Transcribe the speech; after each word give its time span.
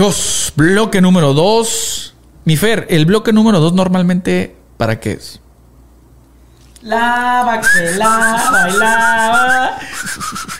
Amigos, 0.00 0.54
bloque 0.56 1.02
número 1.02 1.34
2. 1.34 2.14
Mi 2.46 2.56
Fer, 2.56 2.86
el 2.88 3.04
bloque 3.04 3.34
número 3.34 3.60
2 3.60 3.74
normalmente, 3.74 4.56
¿para 4.78 4.98
qué 4.98 5.12
es? 5.12 5.42
Lava, 6.80 7.60
que 7.60 7.96
lava 7.98 8.70
y 8.70 8.78
lava. 8.78 9.78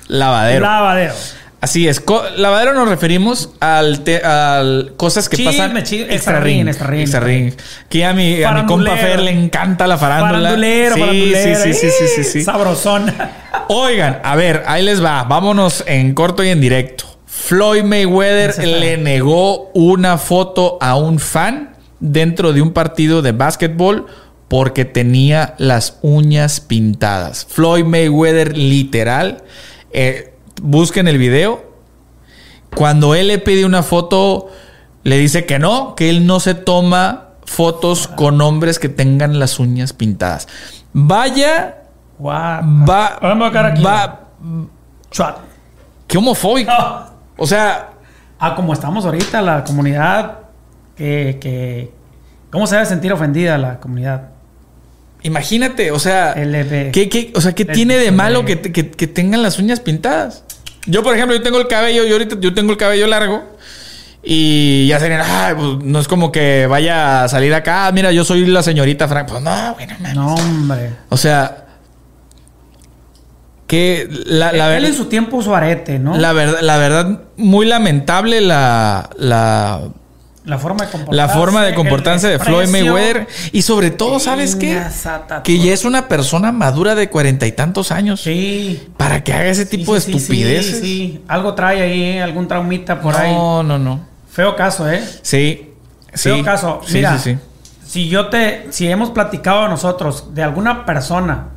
Lavadero. 0.08 0.60
Lavadero. 0.60 1.14
Así 1.62 1.88
es. 1.88 2.00
Co- 2.00 2.22
lavadero 2.36 2.74
nos 2.74 2.86
referimos 2.86 3.48
al, 3.60 4.00
te- 4.04 4.22
al 4.22 4.92
cosas 4.98 5.30
que 5.30 5.38
Chisme, 5.38 5.52
pasan 5.52 5.82
chisme, 5.84 6.14
extra 6.14 6.38
ring, 6.40 6.68
extra 6.68 6.86
ring. 6.88 7.00
Extra 7.00 7.20
ring. 7.20 7.54
Que 7.88 8.04
a 8.04 8.12
mi, 8.12 8.42
a 8.42 8.52
mi 8.52 8.66
compa. 8.66 8.94
Fer 8.98 9.20
le 9.22 9.30
encanta 9.30 9.86
la 9.86 9.96
farándula. 9.96 10.50
Farandulero, 10.50 10.94
sí, 10.96 11.00
farandulero. 11.00 11.62
Sí, 11.64 11.72
sí, 11.72 11.74
sí, 11.80 11.88
sí, 11.98 12.06
sí, 12.16 12.24
sí. 12.24 12.44
Sabrosón. 12.44 13.10
Oigan, 13.68 14.20
a 14.22 14.36
ver, 14.36 14.64
ahí 14.66 14.82
les 14.84 15.02
va. 15.02 15.24
Vámonos 15.24 15.82
en 15.86 16.12
corto 16.12 16.44
y 16.44 16.50
en 16.50 16.60
directo. 16.60 17.06
Floyd 17.42 17.84
Mayweather 17.84 18.64
le 18.64 18.96
negó 18.98 19.70
una 19.74 20.18
foto 20.18 20.78
a 20.80 20.96
un 20.96 21.18
fan 21.18 21.74
dentro 21.98 22.52
de 22.52 22.62
un 22.62 22.72
partido 22.72 23.22
de 23.22 23.32
básquetbol 23.32 24.06
porque 24.48 24.84
tenía 24.84 25.54
las 25.58 25.98
uñas 26.02 26.60
pintadas. 26.60 27.46
Floyd 27.48 27.84
Mayweather 27.84 28.56
literal. 28.56 29.42
eh, 29.92 30.34
busquen 30.62 31.08
el 31.08 31.18
video. 31.18 31.64
Cuando 32.76 33.14
él 33.14 33.28
le 33.28 33.38
pide 33.38 33.64
una 33.64 33.82
foto, 33.82 34.48
le 35.02 35.18
dice 35.18 35.46
que 35.46 35.58
no, 35.58 35.94
que 35.96 36.10
él 36.10 36.26
no 36.26 36.38
se 36.40 36.54
toma 36.54 37.30
fotos 37.44 38.06
con 38.06 38.40
hombres 38.40 38.78
que 38.78 38.88
tengan 38.88 39.38
las 39.40 39.58
uñas 39.58 39.92
pintadas. 39.92 40.46
Vaya 40.92 41.82
Guau. 42.18 42.62
va, 42.88 43.18
Vamos 43.22 43.48
a 43.48 43.52
cara 43.52 43.68
aquí. 43.70 43.82
va, 43.82 44.20
qué 46.06 46.18
homofóbico. 46.18 46.70
O 47.40 47.46
sea, 47.46 47.86
Ah, 48.42 48.54
como 48.54 48.72
estamos 48.72 49.04
ahorita, 49.04 49.42
la 49.42 49.64
comunidad 49.64 50.38
que, 50.96 51.36
que... 51.42 51.90
¿Cómo 52.50 52.66
se 52.66 52.76
debe 52.76 52.86
sentir 52.86 53.12
ofendida 53.12 53.58
la 53.58 53.78
comunidad? 53.80 54.28
imagínate, 55.22 55.90
o 55.90 55.98
sea, 55.98 56.34
LB. 56.34 56.90
¿qué, 56.92 57.08
qué- 57.10 57.32
o 57.34 57.40
sea, 57.42 57.52
¿qué 57.54 57.64
LB. 57.64 57.72
tiene 57.74 57.96
de 57.98 58.10
malo 58.10 58.44
que, 58.46 58.60
que- 58.60 58.90
que 58.90 59.06
tengan 59.06 59.42
las 59.42 59.58
uñas 59.58 59.80
pintadas? 59.80 60.44
Yo, 60.86 61.02
por 61.02 61.14
ejemplo, 61.14 61.36
yo 61.36 61.42
tengo 61.42 61.58
el 61.60 61.68
cabello, 61.68 62.04
yo 62.04 62.14
ahorita 62.14 62.36
yo 62.40 62.54
tengo 62.54 62.72
el 62.72 62.78
cabello 62.78 63.06
largo 63.06 63.42
y 64.22 64.86
ya 64.86 64.98
serían, 64.98 65.20
"Ay, 65.22 65.54
pues, 65.54 65.84
no 65.84 65.98
es 66.00 66.08
como 66.08 66.32
que 66.32 66.66
vaya 66.66 67.24
a 67.24 67.28
salir 67.28 67.52
acá, 67.54 67.86
"Ah, 67.86 67.92
mira, 67.92 68.12
yo 68.12 68.24
soy 68.24 68.46
la 68.46 68.62
señorita 68.62 69.06
Frank. 69.08 69.28
Pues 69.28 69.42
no, 69.42 69.74
bueno, 69.74 69.94
No, 70.14 70.34
hombre. 70.36 70.90
O 71.10 71.16
sea, 71.18 71.66
que 73.70 74.08
la, 74.26 74.50
la, 74.50 74.76
Él 74.76 74.84
en 74.84 74.94
su 74.94 75.04
tiempo 75.04 75.36
usó 75.36 75.54
arete, 75.54 76.00
¿no? 76.00 76.16
la 76.16 76.32
verdad, 76.32 76.58
la 76.60 76.76
verdad, 76.76 77.20
muy 77.36 77.66
lamentable 77.66 78.40
la, 78.40 79.08
la, 79.16 79.82
La 80.44 80.58
forma 80.58 80.86
de 80.86 80.90
comportarse. 80.90 81.16
La 81.16 81.28
forma 81.28 81.64
de 81.64 81.74
comportarse 81.76 82.26
de 82.26 82.40
Floyd. 82.40 82.66
Mayweather. 82.66 83.28
Y 83.52 83.62
sobre 83.62 83.92
todo, 83.92 84.18
¿sabes 84.18 84.56
qué? 84.56 84.82
Que 85.44 85.60
ya 85.60 85.72
es 85.72 85.84
una 85.84 86.08
persona 86.08 86.50
madura 86.50 86.96
de 86.96 87.10
cuarenta 87.10 87.46
y 87.46 87.52
tantos 87.52 87.92
años. 87.92 88.22
Sí. 88.22 88.88
Para 88.96 89.22
que 89.22 89.32
haga 89.34 89.46
ese 89.46 89.66
tipo 89.66 89.92
Sí, 89.92 89.94
de 89.94 90.00
sí, 90.00 90.16
estupideces. 90.18 90.80
Sí, 90.80 90.82
sí. 90.82 91.24
Algo 91.28 91.54
trae 91.54 91.80
ahí, 91.80 92.02
¿eh? 92.02 92.22
algún 92.22 92.48
traumita 92.48 93.00
por 93.00 93.16
ahí. 93.16 93.32
no, 93.32 93.62
no, 93.62 93.78
no. 93.78 94.04
Feo 94.32 94.56
caso, 94.56 94.90
¿eh? 94.90 95.00
Sí. 95.22 95.74
Feo 96.12 96.42
caso. 96.42 96.80
Mira, 96.92 97.16
si 97.86 98.08
yo 98.08 98.26
te... 98.30 98.66
Si 98.70 98.88
hemos 98.88 99.10
platicado 99.10 99.68
nosotros 99.68 100.34
de 100.34 100.42
alguna 100.42 100.84
persona... 100.84 101.50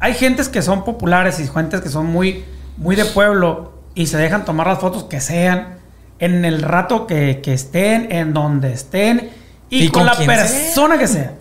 Hay 0.00 0.14
gentes 0.14 0.48
que 0.48 0.62
son 0.62 0.84
populares 0.84 1.40
y 1.40 1.46
gentes 1.46 1.80
que 1.80 1.88
son 1.88 2.06
muy, 2.06 2.44
muy 2.76 2.96
de 2.96 3.04
pueblo 3.04 3.72
y 3.94 4.06
se 4.06 4.18
dejan 4.18 4.44
tomar 4.44 4.66
las 4.66 4.78
fotos 4.78 5.04
que 5.04 5.20
sean 5.20 5.78
en 6.18 6.44
el 6.44 6.62
rato 6.62 7.06
que, 7.06 7.40
que 7.42 7.54
estén, 7.54 8.10
en 8.12 8.32
donde 8.32 8.72
estén 8.72 9.30
y, 9.70 9.84
Y 9.84 9.88
con, 9.88 10.06
con 10.06 10.06
la 10.06 10.16
persona 10.16 10.98
que 10.98 11.08
sea. 11.08 11.32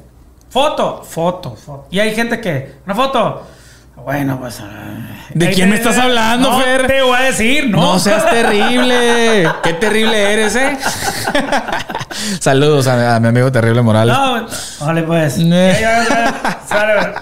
Foto, 0.50 1.04
foto, 1.04 1.56
foto. 1.56 1.88
Y 1.92 2.00
hay 2.00 2.16
gente 2.16 2.40
que... 2.40 2.76
Una 2.86 2.96
foto... 2.96 3.48
Bueno, 3.96 4.40
pues... 4.40 4.60
ah, 4.62 4.98
¿De 5.34 5.50
quién 5.52 5.70
me 5.70 5.78
estás 5.78 5.98
hablando, 5.98 6.52
no 6.52 6.60
Fer? 6.60 6.86
te 6.88 7.02
voy 7.02 7.18
a 7.18 7.22
decir, 7.22 7.70
¿no? 7.70 7.82
No 7.82 8.00
seas 8.00 8.30
terrible. 8.30 9.50
Qué 9.64 9.74
terrible 9.74 10.34
eres, 10.34 10.56
¿eh? 10.56 10.78
Saludos 12.40 12.88
a, 12.88 13.16
a 13.16 13.20
mi 13.20 13.28
amigo 13.30 13.52
Terrible 13.52 13.82
Morales. 13.82 14.16
No, 14.16 14.46
vale 14.86 15.04
pues. 15.04 15.38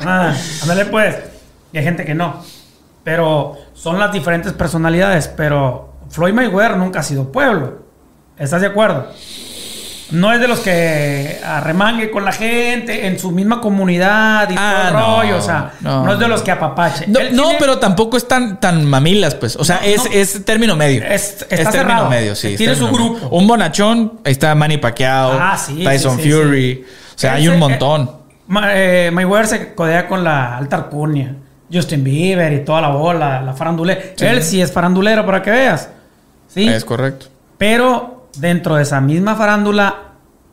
Nada. 0.03 0.35
Ándale 0.61 0.85
pues. 0.85 1.15
Y 1.71 1.77
hay 1.77 1.83
gente 1.83 2.05
que 2.05 2.13
no. 2.15 2.43
Pero 3.03 3.57
son 3.73 3.99
las 3.99 4.11
diferentes 4.11 4.53
personalidades. 4.53 5.27
Pero 5.27 5.93
Floyd 6.09 6.33
Mayweather 6.33 6.77
nunca 6.77 6.99
ha 6.99 7.03
sido 7.03 7.31
pueblo. 7.31 7.83
¿Estás 8.37 8.61
de 8.61 8.67
acuerdo? 8.67 9.07
No 10.11 10.31
es 10.31 10.39
de 10.39 10.47
los 10.47 10.59
que 10.59 11.39
arremangue 11.43 12.11
con 12.11 12.23
la 12.25 12.31
gente 12.33 13.07
en 13.07 13.17
su 13.17 13.31
misma 13.31 13.59
comunidad 13.61 14.49
y 14.49 14.55
Ah, 14.57 14.89
todo 14.89 14.99
no, 14.99 15.15
rollo. 15.21 15.37
O 15.37 15.41
sea, 15.41 15.71
no. 15.81 16.05
no, 16.05 16.13
es 16.13 16.19
de 16.19 16.27
los 16.27 16.41
que 16.43 16.51
apapache. 16.51 17.05
No, 17.07 17.19
Él 17.19 17.35
no, 17.35 17.43
tiene- 17.45 17.59
pero 17.59 17.79
tampoco 17.79 18.17
es 18.17 18.27
tan, 18.27 18.59
tan 18.59 18.85
mamilas, 18.85 19.33
pues. 19.35 19.55
O 19.55 19.63
sea, 19.63 19.77
es, 19.83 20.01
es 20.11 20.45
término 20.45 20.75
medio. 20.75 21.03
Es- 21.03 21.45
está 21.49 21.71
término 21.71 21.71
cerrado. 21.71 22.09
medio, 22.09 22.35
sí. 22.35 22.55
Tiene 22.57 22.75
su 22.75 22.85
medio. 22.85 22.97
grupo. 23.13 23.27
Un 23.35 23.47
bonachón, 23.47 24.19
ahí 24.23 24.33
está 24.33 24.53
Manny 24.53 24.77
Pacquiao, 24.77 25.37
Ah, 25.39 25.57
sí, 25.57 25.83
Tyson 25.83 26.17
sí, 26.17 26.23
sí, 26.23 26.31
Fury. 26.31 26.85
O 27.15 27.17
sea, 27.17 27.33
hay 27.35 27.47
un 27.47 27.57
montón. 27.57 28.11
Ma- 28.47 28.71
eh, 28.75 29.09
Mayweather 29.11 29.47
se 29.47 29.73
codea 29.73 30.07
con 30.07 30.23
la 30.23 30.57
alta 30.57 30.75
alcurnia. 30.75 31.35
Justin 31.71 32.03
Bieber 32.03 32.53
y 32.53 32.63
toda 32.63 32.81
la 32.81 32.89
bola, 32.89 33.41
la 33.41 33.53
farandulera. 33.53 33.99
Él 34.19 34.43
sí 34.43 34.61
es 34.61 34.71
farandulero 34.71 35.25
para 35.25 35.41
que 35.41 35.49
veas. 35.49 35.89
Sí. 36.53 36.67
Es 36.67 36.85
correcto. 36.85 37.27
Pero 37.57 38.12
dentro 38.37 38.75
de 38.75 38.83
esa 38.83 39.01
misma 39.01 39.35
farándula 39.35 39.95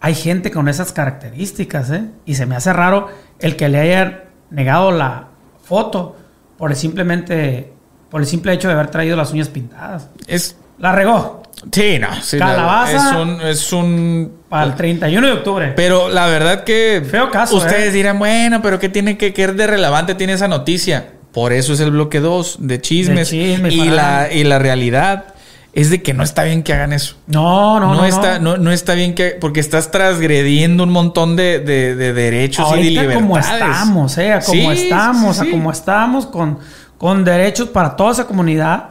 hay 0.00 0.14
gente 0.14 0.50
con 0.50 0.68
esas 0.68 0.92
características, 0.92 1.90
¿eh? 1.90 2.04
Y 2.24 2.34
se 2.34 2.46
me 2.46 2.56
hace 2.56 2.72
raro 2.72 3.08
el 3.38 3.56
que 3.56 3.68
le 3.68 3.78
hayan 3.80 4.20
negado 4.50 4.90
la 4.92 5.28
foto 5.62 6.16
por 6.56 6.70
el 6.70 6.76
simplemente 6.76 7.72
por 8.10 8.20
el 8.20 8.26
simple 8.26 8.52
hecho 8.52 8.66
de 8.68 8.74
haber 8.74 8.88
traído 8.88 9.16
las 9.16 9.32
uñas 9.32 9.48
pintadas. 9.48 10.08
Es. 10.26 10.56
La 10.78 10.92
regó 10.92 11.42
Sí, 11.72 11.98
no. 11.98 12.08
sí, 12.22 12.38
la- 12.38 12.46
Calabaza. 12.46 13.10
es 13.10 13.16
un. 13.16 13.40
Es 13.42 13.72
un 13.74 14.32
para 14.48 14.64
el 14.64 14.74
31 14.74 15.26
de 15.26 15.32
octubre. 15.34 15.72
Pero 15.76 16.08
la 16.08 16.26
verdad 16.26 16.64
que. 16.64 17.02
Feo 17.08 17.30
caso, 17.30 17.56
Ustedes 17.56 17.88
¿eh? 17.88 17.92
dirán, 17.92 18.18
bueno, 18.18 18.62
pero 18.62 18.78
¿qué 18.78 18.88
tiene 18.88 19.18
que, 19.18 19.34
qué 19.34 19.46
de 19.48 19.66
relevante 19.66 20.14
tiene 20.14 20.32
esa 20.32 20.48
noticia? 20.48 21.12
Por 21.32 21.52
eso 21.52 21.74
es 21.74 21.80
el 21.80 21.90
bloque 21.90 22.18
2 22.20 22.56
de 22.60 22.80
chismes. 22.80 23.30
De 23.30 23.36
chismes, 23.36 23.74
y, 23.74 23.84
la, 23.90 24.32
y 24.32 24.42
la 24.44 24.58
realidad 24.58 25.29
es 25.72 25.90
de 25.90 26.02
que 26.02 26.14
no 26.14 26.22
está 26.24 26.42
bien 26.44 26.62
que 26.62 26.72
hagan 26.72 26.92
eso. 26.92 27.14
no, 27.26 27.78
no, 27.78 27.94
No, 27.94 28.00
no. 28.00 28.04
está, 28.04 28.38
no. 28.40 28.56
No, 28.56 28.72
está 28.72 28.94
bien 28.94 29.14
que. 29.14 29.30
Porque 29.40 29.60
estás 29.60 29.90
transgrediendo 29.90 30.82
un 30.84 30.90
montón 30.90 31.36
de, 31.36 31.60
de- 31.60 31.94
de 31.94 32.12
derechos 32.12 32.66
y 32.72 32.76
de 32.76 32.82
libertades. 32.82 33.14
como 33.20 33.38
estamos, 33.38 34.18
¿eh? 34.18 34.32
A 34.32 34.40
como 34.40 34.52
Sí, 34.52 34.66
estamos, 34.82 35.36
sí, 35.36 35.42
sí. 35.44 35.48
a 35.48 35.50
como 35.52 35.70
estamos 35.72 36.26
con, 36.26 36.58
con 36.98 37.24
derechos 37.24 37.68
para 37.68 37.94
toda 37.96 38.12
esa 38.12 38.26
comunidad, 38.26 38.88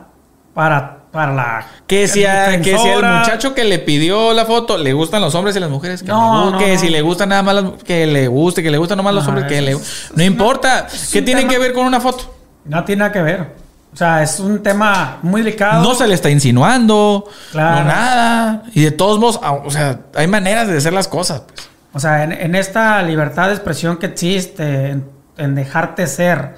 para, 0.53 0.99
para 1.11 1.33
la... 1.33 1.67
Que 1.85 2.07
si, 2.07 2.23
a- 2.25 2.59
que 2.61 2.63
si 2.63 2.71
al 2.71 2.77
defensora. 2.77 3.19
muchacho 3.19 3.53
que 3.53 3.63
le 3.65 3.79
pidió 3.79 4.33
la 4.33 4.45
foto 4.45 4.77
le 4.77 4.93
gustan 4.93 5.21
los 5.21 5.35
hombres 5.35 5.55
y 5.55 5.59
las 5.59 5.69
mujeres, 5.69 6.01
que, 6.01 6.07
No, 6.09 6.45
le 6.45 6.47
gu- 6.47 6.51
no, 6.53 6.57
que 6.59 6.73
no. 6.75 6.79
si 6.79 6.89
le 6.89 7.01
gustan 7.01 7.29
nada 7.29 7.43
más 7.43 7.63
que 7.83 8.05
le 8.07 8.27
guste, 8.27 8.63
que 8.63 8.71
le 8.71 8.77
gustan 8.77 8.97
nomás 8.97 9.13
los 9.13 9.23
No, 9.25 9.29
hombres, 9.31 9.47
que 9.47 9.61
le 9.61 9.77
no 10.15 10.23
importa. 10.23 10.87
¿Qué 11.11 11.21
tiene 11.21 11.45
que 11.47 11.57
ver 11.59 11.73
con 11.73 11.85
una 11.85 11.99
foto? 11.99 12.35
No 12.65 12.83
tiene 12.85 12.99
nada 12.99 13.11
que 13.11 13.21
ver. 13.21 13.55
O 13.91 13.95
sea, 13.95 14.21
es 14.21 14.39
un 14.39 14.61
tema 14.61 15.17
muy 15.23 15.41
delicado. 15.41 15.81
No 15.83 15.95
se 15.95 16.07
le 16.07 16.13
está 16.13 16.29
insinuando, 16.29 17.25
Claro. 17.51 17.79
no 17.79 17.85
nada. 17.85 18.63
Y 18.73 18.83
de 18.83 18.91
todos 18.91 19.19
modos, 19.19 19.39
o 19.43 19.71
sea, 19.71 19.99
hay 20.15 20.27
maneras 20.27 20.67
de 20.67 20.77
hacer 20.77 20.93
las 20.93 21.07
cosas. 21.07 21.41
pues. 21.47 21.67
O 21.93 21.99
sea, 21.99 22.23
en, 22.23 22.31
en 22.31 22.53
esta 22.55 23.01
libertad 23.01 23.47
de 23.47 23.53
expresión 23.55 23.97
que 23.97 24.05
existe, 24.05 24.89
en, 24.91 25.05
en 25.37 25.55
dejarte 25.55 26.05
ser, 26.05 26.53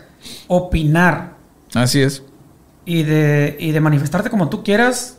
opinar 0.48 1.32
Así 1.74 2.02
es. 2.02 2.24
y 2.86 3.04
de, 3.04 3.56
y 3.60 3.72
de 3.72 3.80
manifestarte 3.80 4.30
como 4.30 4.50
tú 4.50 4.62
quieras, 4.64 5.18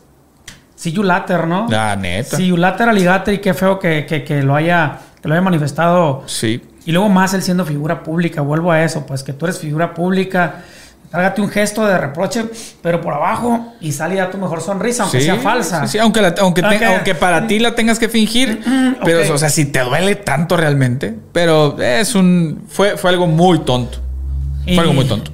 si 0.74 0.92
you 0.92 1.02
later, 1.02 1.46
¿no? 1.46 1.66
La 1.70 1.96
neta. 1.96 2.36
Si 2.36 2.46
you 2.46 2.56
later 2.58 2.88
alligator 2.90 3.32
y 3.32 3.38
qué 3.38 3.54
feo 3.54 3.78
que, 3.78 4.04
que- 4.06 4.22
que 4.22 4.42
lo 4.42 4.54
haya, 4.54 4.98
que 5.22 5.28
lo 5.28 5.34
haya 5.34 5.42
manifestado 5.42 6.24
Sí. 6.26 6.62
Y 6.84 6.90
luego 6.92 7.08
más 7.08 7.32
él 7.32 7.42
siendo 7.42 7.64
figura 7.64 8.02
pública, 8.02 8.40
vuelvo 8.42 8.70
a 8.72 8.82
eso, 8.82 9.06
pues 9.06 9.22
que 9.22 9.32
tú 9.32 9.46
eres 9.46 9.58
figura 9.60 9.94
pública, 9.94 10.64
trágate 11.12 11.40
un 11.40 11.48
gesto 11.48 11.86
de 11.86 11.96
reproche, 11.98 12.46
pero 12.82 13.00
por 13.00 13.14
abajo 13.14 13.74
y 13.80 13.92
sale 13.92 14.16
ya 14.16 14.30
tu 14.30 14.38
mejor 14.38 14.60
sonrisa, 14.60 15.04
aunque 15.04 15.20
Sí, 15.20 15.26
sea 15.26 15.36
falsa. 15.36 15.82
sí, 15.86 15.92
sí, 15.92 15.98
aunque, 15.98 16.20
la- 16.22 16.34
aunque, 16.40 16.62
te- 16.62 16.84
aunque 16.84 17.14
para 17.14 17.46
ti 17.46 17.60
la 17.60 17.76
tengas 17.76 18.00
que 18.00 18.08
fingir, 18.08 18.60
pero 19.04 19.32
o 19.32 19.38
sea, 19.38 19.50
si 19.50 19.66
te 19.66 19.78
duele 19.80 20.16
tanto 20.16 20.56
realmente, 20.56 21.14
pero 21.32 21.76
es 21.80 22.14
un 22.16 22.64
fue, 22.68 22.96
fue 22.96 23.10
algo 23.10 23.26
muy 23.28 23.60
tonto. 23.60 23.98
Y- 24.66 24.74
Fue 24.74 24.82
algo 24.82 24.94
muy 24.94 25.04
tonto. 25.04 25.30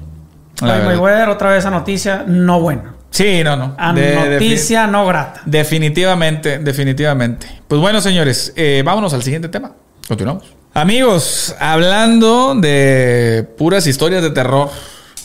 Mayweather, 0.61 1.29
otra 1.29 1.49
vez 1.51 1.59
esa 1.59 1.69
noticia 1.71 2.23
no 2.27 2.59
buena. 2.59 2.95
Sí, 3.11 3.41
no, 3.43 3.55
no. 3.55 3.75
A 3.77 3.93
De- 3.93 4.15
noticia 4.33 4.85
no 4.85 5.05
grata. 5.07 5.41
definitivamente, 5.45 6.59
definitivamente. 6.59 7.47
Pues 7.67 7.79
bueno, 7.81 8.01
señores, 8.01 8.53
eh, 8.55 8.83
vámonos 8.85 9.13
al 9.13 9.23
siguiente 9.23 9.47
tema. 9.49 9.71
Continuamos. 10.07 10.43
Amigos, 10.73 11.55
hablando 11.59 12.53
de 12.55 13.47
puras 13.57 13.87
historias 13.87 14.21
de 14.21 14.29
terror, 14.31 14.69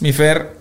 mi 0.00 0.12
Fer, 0.12 0.56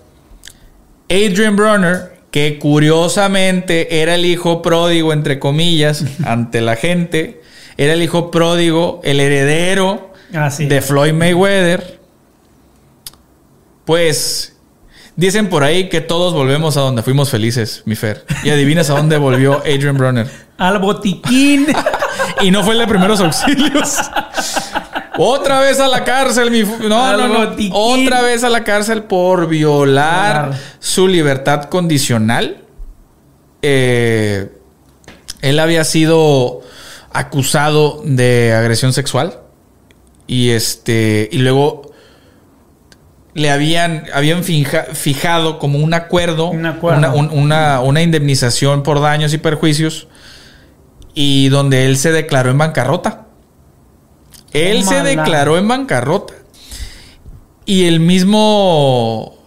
Adrian 1.10 1.56
Bronner 1.56 2.14
que 2.34 2.58
curiosamente 2.58 4.02
era 4.02 4.16
el 4.16 4.26
hijo 4.26 4.64
pródigo, 4.64 5.14
entre 5.14 5.38
comillas, 5.38 6.04
ante 6.26 6.62
la 6.62 6.76
gente. 6.76 7.44
Era 7.78 7.94
el 7.94 8.02
hijo 8.02 8.32
pródigo, 8.32 9.02
el 9.04 9.20
heredero 9.20 10.12
Así. 10.34 10.66
de 10.66 10.82
Floyd 10.82 11.14
Mayweather. 11.14 12.00
Pues 13.86 14.58
dicen 15.16 15.48
por 15.48 15.64
ahí 15.64 15.90
que 15.90 16.02
todos 16.02 16.34
volvemos 16.34 16.76
a 16.76 16.82
donde 16.82 17.04
fuimos 17.04 17.30
felices, 17.30 17.84
mi 17.86 17.96
Fer. 17.96 18.26
Y 18.44 18.50
adivinas 18.50 18.90
a 18.90 18.96
dónde 18.96 19.18
volvió 19.18 19.60
Adrian 19.60 19.96
Bronner. 19.96 20.28
Al 20.58 20.80
botiquín. 20.80 21.68
Y 22.42 22.52
no 22.52 22.64
fue 22.64 22.74
el 22.74 22.80
de 22.80 22.88
primeros 22.88 23.20
auxilios. 23.22 23.98
Otra 25.18 25.60
vez 25.60 25.80
a 25.80 25.88
la 25.88 26.04
cárcel, 26.04 26.50
mi... 26.52 26.64
No, 26.64 27.18
no, 27.18 27.28
no. 27.28 27.56
Otra 27.72 28.22
vez 28.22 28.44
a 28.44 28.50
la 28.50 28.64
cárcel 28.64 29.04
por 29.04 29.48
violar 29.48 30.54
su 30.80 31.08
libertad 31.08 31.66
condicional. 31.66 32.64
Eh, 33.62 34.50
él 35.42 35.60
había 35.60 35.84
sido 35.84 36.62
acusado 37.12 38.02
de 38.06 38.54
agresión 38.54 38.94
sexual. 38.94 39.40
Y 40.28 40.50
este... 40.50 41.30
Y 41.32 41.40
luego 41.40 41.92
le 43.36 43.50
habían, 43.52 44.06
habían 44.14 44.44
finja- 44.44 44.86
fijado 44.94 45.58
como 45.60 45.80
un 45.80 45.94
acuerdo, 45.94 46.50
Un 46.50 46.66
acuerdo. 46.66 46.98
Una, 47.00 47.14
un- 47.14 47.30
una- 47.32 47.80
una 47.82 48.02
indemnización 48.02 48.84
por 48.84 49.02
daños 49.02 49.34
y 49.34 49.38
perjuicios, 49.40 50.08
y 51.16 51.50
donde 51.50 51.86
él 51.86 51.98
se 51.98 52.12
declaró 52.12 52.52
en 52.52 52.58
bancarrota. 52.60 53.28
Él 54.54 54.84
se 54.84 55.02
declaró 55.02 55.58
en 55.58 55.68
bancarrota. 55.68 56.36
Y 57.66 57.86
el 57.86 58.00
mismo... 58.00 59.38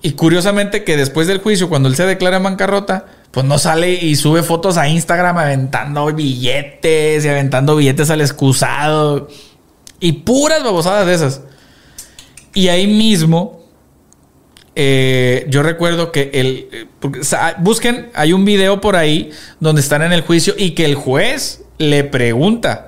Y 0.00 0.12
curiosamente 0.12 0.84
que 0.84 0.96
después 0.96 1.26
del 1.26 1.38
juicio, 1.38 1.68
cuando 1.68 1.88
él 1.88 1.96
se 1.96 2.06
declara 2.06 2.36
en 2.36 2.44
bancarrota, 2.44 3.06
pues 3.30 3.44
no 3.44 3.58
sale 3.58 3.92
y 3.92 4.14
sube 4.16 4.42
fotos 4.42 4.76
a 4.76 4.88
Instagram 4.88 5.38
aventando 5.38 6.06
billetes 6.12 7.24
y 7.24 7.28
aventando 7.28 7.74
billetes 7.76 8.08
al 8.10 8.20
excusado. 8.20 9.28
Y 10.00 10.12
puras 10.12 10.62
babosadas 10.62 11.06
de 11.06 11.14
esas. 11.14 11.40
Y 12.54 12.68
ahí 12.68 12.86
mismo, 12.86 13.64
eh, 14.76 15.46
yo 15.48 15.62
recuerdo 15.64 16.12
que 16.12 16.30
el. 16.32 16.88
porque, 17.00 17.20
busquen, 17.58 18.10
hay 18.14 18.32
un 18.32 18.44
video 18.44 18.80
por 18.80 18.94
ahí 18.94 19.30
donde 19.58 19.80
están 19.80 20.02
en 20.02 20.12
el 20.12 20.22
juicio 20.22 20.54
y 20.56 20.70
que 20.70 20.84
el 20.84 20.94
juez 20.94 21.64
le 21.78 22.04
pregunta 22.04 22.87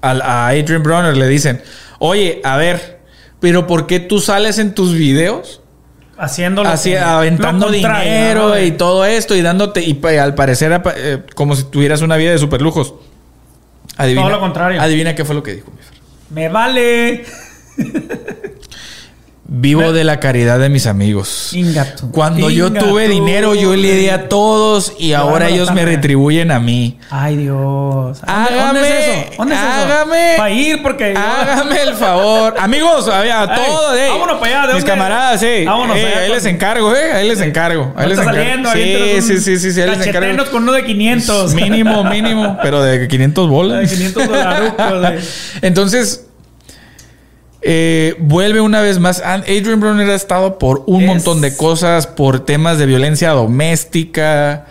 al- 0.00 0.22
a 0.22 0.48
Adrian 0.48 0.82
Bronner, 0.82 1.16
le 1.16 1.26
dicen: 1.28 1.62
Oye, 1.98 2.40
a 2.44 2.56
ver, 2.56 3.00
pero 3.40 3.66
¿por 3.66 3.86
qué 3.86 4.00
tú 4.00 4.20
sales 4.20 4.58
en 4.58 4.74
tus 4.74 4.94
videos? 4.94 5.60
Haciendo 6.16 6.64
lo 6.64 6.70
Así, 6.70 6.90
que- 6.90 6.98
aventando 6.98 7.70
dinero 7.70 8.48
¿no? 8.48 8.60
y 8.60 8.72
todo 8.72 9.04
esto 9.04 9.36
y 9.36 9.42
dándote, 9.42 9.82
y 9.82 9.94
pa- 9.94 10.20
al 10.22 10.34
parecer 10.34 10.82
eh, 10.96 11.22
como 11.36 11.54
si 11.54 11.64
tuvieras 11.64 12.02
una 12.02 12.16
vida 12.16 12.32
de 12.32 12.38
superlujos. 12.38 12.94
Adivina, 13.96 14.22
Todo 14.22 14.32
lo 14.32 14.40
contrario. 14.40 14.80
Adivina 14.82 15.14
qué 15.14 15.24
fue 15.24 15.34
lo 15.36 15.42
que 15.42 15.54
dijo. 15.54 15.70
mi. 15.70 15.78
Me 16.34 16.48
vale. 16.48 17.24
Vivo 19.50 19.92
de 19.94 20.04
la 20.04 20.20
caridad 20.20 20.58
de 20.58 20.68
mis 20.68 20.86
amigos. 20.86 21.54
Ingato. 21.54 22.10
Cuando 22.12 22.50
yo 22.50 22.70
tuve 22.70 23.08
dinero, 23.08 23.54
yo 23.54 23.74
le 23.74 23.94
di 23.94 24.10
a 24.10 24.28
todos 24.28 24.92
y 24.98 25.14
ahora 25.14 25.48
ellos 25.48 25.72
me 25.72 25.86
retribuyen 25.86 26.50
a 26.50 26.60
mí. 26.60 26.98
Ay, 27.08 27.38
Dios. 27.38 28.18
Hágame, 28.26 28.60
¿Dónde 28.60 28.80
es 28.82 29.08
eso? 29.30 29.36
¿Dónde 29.38 29.54
es 29.54 29.60
hágame. 29.62 30.34
Para 30.36 30.50
ir, 30.50 30.82
porque. 30.82 31.14
Hágame 31.16 31.80
el 31.80 31.94
favor. 31.94 32.56
Amigos, 32.58 33.08
había 33.08 33.44
Ey, 33.44 33.48
todo. 33.66 33.94
ey. 33.96 34.10
vámonos 34.10 34.38
para 34.38 34.52
allá, 34.58 34.66
¿de 34.68 34.74
Mis 34.74 34.84
camaradas, 34.84 35.40
sí. 35.40 35.64
Vámonos 35.64 35.96
Ey, 35.96 36.04
allá 36.04 36.18
ahí 36.18 36.28
les 36.30 36.44
encargo, 36.44 36.94
eh. 36.94 37.12
Ahí 37.14 37.28
les 37.28 37.40
encargo. 37.40 37.94
Ahí 37.96 38.06
les 38.10 38.18
encargo. 38.18 38.36
saliendo, 38.38 38.72
sí, 38.72 39.22
sí, 39.22 39.38
sí, 39.40 39.58
sí, 39.58 39.72
sí, 39.72 39.80
ahí 39.80 39.88
les 39.96 40.06
encargo. 40.06 40.50
con 40.50 40.64
uno 40.64 40.72
de 40.72 40.84
500. 40.84 41.54
Mínimo, 41.54 42.04
mínimo. 42.04 42.58
Pero 42.62 42.82
de 42.82 43.08
500 43.08 43.48
bolas. 43.48 43.80
De 43.80 43.96
500 43.96 44.28
dolarucos, 44.28 45.00
güey. 45.00 45.18
Entonces, 45.62 46.26
eh, 47.62 48.14
vuelve 48.18 48.60
una 48.60 48.80
vez 48.80 48.98
más. 48.98 49.20
An- 49.20 49.42
Adrian 49.42 49.80
Bronner 49.80 50.08
ha 50.10 50.14
estado 50.14 50.58
por 50.58 50.84
un 50.86 51.02
Es- 51.02 51.08
montón 51.08 51.40
de 51.40 51.56
cosas, 51.56 52.06
por 52.06 52.40
temas 52.44 52.78
de 52.78 52.86
violencia 52.86 53.30
doméstica. 53.30 54.66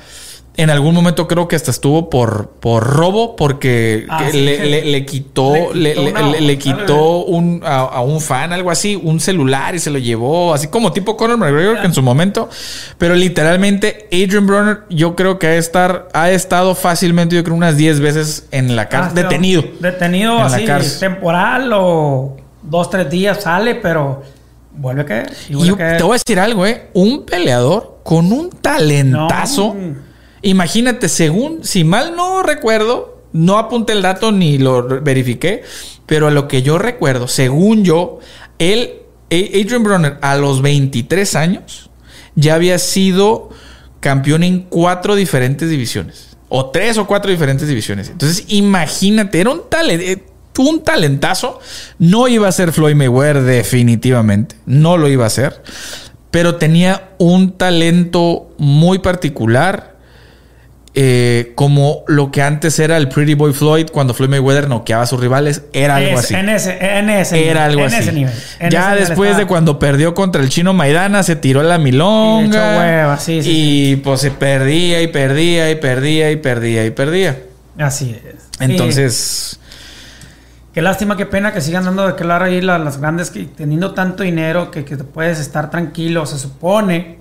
En 0.60 0.72
algún 0.72 0.96
momento 0.96 1.28
creo 1.28 1.48
que 1.48 1.56
hasta 1.56 1.70
estuvo 1.70 2.10
por, 2.10 2.50
por 2.60 2.84
robo 2.84 3.36
porque 3.36 4.08
Ah, 4.10 4.24
sí, 4.32 4.42
le, 4.44 4.66
le- 4.68 4.86
le 4.86 5.06
quitó, 5.06 5.54
le 5.72 5.94
le, 5.94 5.94
quitó 5.94 6.02
le- 6.04 6.10
una- 6.12 6.22
le- 6.32 6.42
le 6.42 6.58
quitó 6.58 7.18
un, 7.26 7.62
a, 7.64 7.82
a 7.82 8.02
un 8.02 8.20
fan, 8.22 8.52
algo 8.54 8.72
así, 8.72 8.96
un 9.00 9.20
celular 9.20 9.76
y 9.76 9.80
se 9.80 9.92
lo 9.92 10.00
llevó, 10.00 10.56
así 10.56 10.68
como 10.68 10.92
tipo 10.94 11.16
Conor 11.16 11.38
McGregor 11.38 11.80
que 11.82 11.86
en 11.86 11.94
su 11.94 12.02
momento. 12.02 12.50
Pero 12.98 13.14
literalmente 13.14 14.08
Adrian 14.12 14.48
Bronner 14.48 14.80
yo 14.90 15.16
creo 15.16 15.38
que 15.38 15.46
ha, 15.46 15.56
estar, 15.58 16.08
ha 16.14 16.32
estado 16.32 16.74
fácilmente, 16.74 17.36
yo 17.36 17.44
creo 17.44 17.56
unas 17.56 17.78
10 17.78 18.00
veces 18.00 18.48
en 18.50 18.76
la 18.76 18.90
cárcel, 18.90 19.12
Ah, 19.20 19.22
detenido. 19.30 19.64
Detenido 19.80 20.32
En 20.38 20.40
la 20.40 20.46
así, 20.48 20.66
cárcel. 20.66 21.00
temporal 21.02 21.70
o 21.76 22.36
dos, 22.62 22.90
tres 22.90 23.10
días 23.10 23.44
sale, 23.44 23.76
pero 23.76 24.24
vuelve 24.72 25.02
a 25.02 25.06
caer. 25.06 25.34
Y 25.50 25.54
Y 25.54 25.56
vuelve 25.56 25.68
yo 25.68 25.76
a 25.76 25.78
caer. 25.78 25.98
te 25.98 26.04
voy 26.04 26.12
a 26.12 26.20
decir 26.20 26.40
algo, 26.40 26.66
¿eh? 26.66 26.90
Un 26.94 27.26
peleador 27.26 28.00
con 28.04 28.32
un 28.32 28.50
talentazo. 28.50 29.74
No. 29.74 29.96
Imagínate, 30.42 31.10
según, 31.10 31.64
si 31.64 31.84
mal 31.84 32.16
no 32.16 32.44
recuerdo, 32.44 33.22
no 33.34 33.58
apunté 33.58 33.94
el 33.94 34.02
dato 34.02 34.32
ni 34.32 34.58
lo 34.58 35.02
verifiqué, 35.02 35.64
pero 36.06 36.28
a 36.28 36.32
lo 36.32 36.48
que 36.48 36.62
yo 36.62 36.78
recuerdo, 36.78 37.28
según 37.28 37.84
yo, 37.84 38.20
él, 38.60 39.02
Adrian 39.30 39.84
Bronner, 39.84 40.18
a 40.22 40.36
los 40.38 40.62
23 40.62 41.36
años, 41.36 41.90
ya 42.36 42.56
había 42.56 42.78
sido 42.80 43.50
campeón 44.00 44.44
en 44.44 44.62
cuatro 44.62 45.16
diferentes 45.16 45.70
divisiones. 45.70 46.38
O 46.50 46.68
tres 46.68 46.98
o 46.98 47.06
cuatro 47.08 47.30
diferentes 47.30 47.68
divisiones. 47.68 48.10
Entonces, 48.10 48.46
imagínate, 48.48 49.42
era 49.42 49.50
un 49.50 49.64
talento. 49.70 50.24
Un 50.58 50.84
talentazo. 50.84 51.60
No 52.00 52.28
iba 52.28 52.48
a 52.48 52.52
ser 52.52 52.72
Floyd 52.72 52.96
Mayweather, 52.96 53.44
definitivamente. 53.44 54.56
No 54.66 54.98
lo 54.98 55.08
iba 55.10 55.26
a 55.26 55.30
ser. 55.30 55.62
Pero 56.32 56.56
tenía 56.56 57.10
un 57.18 57.52
talento 57.58 58.50
muy 58.58 59.00
particular. 59.00 59.96
eh, 61.00 61.52
como 61.54 62.04
lo 62.08 62.32
que 62.32 62.42
antes 62.42 62.80
era 62.80 62.98
el 62.98 63.08
Pretty 63.08 63.36
Boy 63.36 63.54
Floyd 63.54 63.86
cuando 63.92 64.16
Floyd 64.16 64.30
Mayweather 64.32 64.68
noqueaba 64.68 65.04
a 65.04 65.06
sus 65.06 65.20
rivales. 65.20 65.62
Era 65.72 65.98
algo 65.98 66.18
Es- 66.18 66.26
así. 66.26 66.34
En 66.34 66.50
ese, 66.50 66.76
en 66.82 67.10
ese 67.12 67.36
nivel, 67.36 67.50
Era 67.52 67.66
algo 67.66 67.82
en 67.82 67.86
así. 67.88 67.98
ese 67.98 68.12
nivel. 68.14 68.34
En 68.60 68.72
ya 68.72 68.96
ese 68.96 69.06
después 69.06 69.38
de 69.38 69.46
cuando 69.46 69.78
perdió 69.78 70.16
contra 70.16 70.42
el 70.42 70.50
chino 70.50 70.74
Maidana, 70.74 71.22
se 71.22 71.36
tiró 71.36 71.62
la 71.62 71.76
Y 71.76 71.84
milonga. 71.84 72.80
hueva, 72.80 73.20
sí, 73.20 73.44
sí, 73.44 73.92
y 73.92 73.96
pues 73.98 74.22
se 74.22 74.32
perdía 74.32 75.04
y 75.04 75.08
perdía 75.10 75.70
y 75.70 75.76
perdía 75.76 76.32
y 76.32 76.38
perdía 76.38 76.84
y 76.88 76.90
perdía. 76.90 77.38
Así 77.78 78.16
es. 78.26 78.34
Entonces, 78.60 79.60
Y 79.62 79.67
qué 80.78 80.84
lástima, 80.84 81.18
qué 81.18 81.26
pena 81.26 81.52
que 81.54 81.60
sigan 81.60 81.86
dando 81.86 82.06
de 82.06 82.14
que 82.16 82.22
hablar 82.22 82.44
ahí 82.44 82.62
las, 82.62 82.80
las 82.80 83.00
grandes 83.02 83.32
que 83.32 83.46
teniendo 83.46 83.96
tanto 83.96 84.22
dinero 84.22 84.70
que, 84.70 84.86
que 84.86 84.96
te 84.96 85.04
puedes 85.04 85.40
estar 85.40 85.72
tranquilo. 85.72 86.24
Se 86.28 86.38
supone 86.38 87.18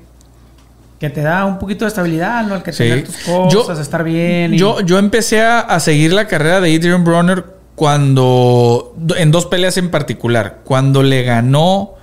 que 1.00 1.08
te 1.08 1.22
da 1.22 1.46
un 1.46 1.58
poquito 1.58 1.86
de 1.86 1.88
estabilidad, 1.88 2.44
¿no? 2.46 2.56
El 2.56 2.62
que 2.62 2.72
Sí. 2.74 2.82
tener 2.84 3.04
tus 3.04 3.16
cosas, 3.16 3.78
estar 3.78 4.04
bien. 4.04 4.52
y- 4.52 4.58
yo, 4.58 4.80
yo 4.82 4.98
empecé 4.98 5.40
a, 5.40 5.60
a 5.60 5.80
seguir 5.80 6.12
la 6.12 6.26
carrera 6.26 6.60
de 6.60 6.76
Adrian 6.76 7.02
Bronner 7.02 7.46
cuando, 7.74 8.94
en 9.16 9.30
dos 9.30 9.46
peleas 9.46 9.78
en 9.78 9.90
particular, 9.90 10.58
cuando 10.62 11.02
le 11.02 11.22
ganó 11.22 11.94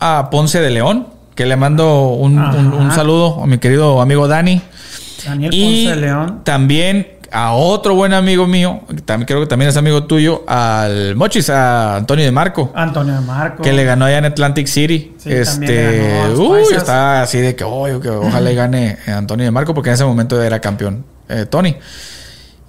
a 0.00 0.30
Ponce 0.30 0.62
de 0.62 0.70
León, 0.70 1.08
que 1.34 1.44
le 1.44 1.56
mando 1.56 2.08
un, 2.08 2.38
un- 2.38 2.90
saludo 2.92 3.42
a 3.42 3.46
mi 3.46 3.58
querido 3.58 4.00
amigo 4.00 4.28
Dani. 4.28 4.62
Daniel 5.26 5.52
Y 5.52 5.84
Ponce 5.84 6.00
de 6.00 6.06
León. 6.06 6.40
también 6.42 7.08
a 7.38 7.52
otro 7.52 7.94
buen 7.94 8.14
amigo 8.14 8.46
mío, 8.46 8.80
también 9.04 9.26
creo 9.26 9.40
que 9.40 9.46
también 9.46 9.68
es 9.68 9.76
amigo 9.76 10.04
tuyo, 10.04 10.42
al 10.48 11.16
Mochis, 11.16 11.50
a 11.50 11.96
Antonio 11.96 12.24
de 12.24 12.32
Marco. 12.32 12.72
Antonio 12.74 13.12
de 13.12 13.20
Marco. 13.20 13.62
Que 13.62 13.74
le 13.74 13.84
ganó 13.84 14.06
allá 14.06 14.18
en 14.18 14.24
Atlantic 14.24 14.66
City. 14.66 15.12
Sí, 15.18 15.32
este, 15.32 16.30
uy, 16.34 16.62
paisas. 16.62 16.78
estaba 16.78 17.20
así 17.20 17.38
de 17.38 17.54
que, 17.54 17.62
"Oye, 17.64 18.00
que 18.00 18.08
ojalá 18.08 18.50
gane 18.52 18.96
Antonio 19.06 19.44
de 19.44 19.50
Marco, 19.50 19.74
porque 19.74 19.90
en 19.90 19.94
ese 19.94 20.04
momento 20.06 20.42
era 20.42 20.60
campeón 20.60 21.04
eh, 21.28 21.44
Tony. 21.44 21.76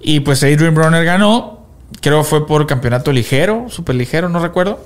Y 0.01 0.19
pues 0.19 0.43
Adrian 0.43 0.75
Bronner 0.75 1.05
ganó. 1.05 1.65
Creo 2.01 2.25
fue 2.25 2.45
por 2.45 2.67
campeonato 2.67 3.13
ligero, 3.13 3.67
súper 3.69 3.95
ligero, 3.95 4.27
no 4.27 4.39
recuerdo. 4.39 4.85